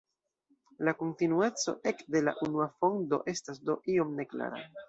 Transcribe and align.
La 0.87 0.93
kontinueco 1.01 1.75
ek 1.93 2.01
de 2.17 2.23
la 2.29 2.35
unua 2.47 2.69
fondo 2.81 3.23
estas 3.37 3.63
do 3.69 3.81
iom 3.99 4.21
neklara. 4.23 4.69